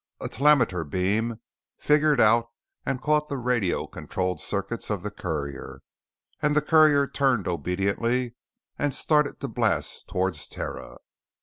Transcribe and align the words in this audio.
A 0.19 0.27
telemeter 0.27 0.83
beam 0.83 1.39
fingered 1.77 2.19
out 2.19 2.47
and 2.87 2.99
caught 3.03 3.27
the 3.27 3.37
radio 3.37 3.85
controlled 3.85 4.39
circuits 4.39 4.89
of 4.89 5.03
the 5.03 5.11
courier 5.11 5.83
and 6.41 6.55
the 6.55 6.61
courier 6.63 7.05
turned 7.05 7.47
obediently 7.47 8.33
and 8.79 8.95
started 8.95 9.39
to 9.41 9.47
blast 9.47 10.07
towards 10.07 10.47
Terra. 10.47 10.97